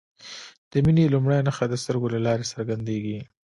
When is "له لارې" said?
2.13-2.49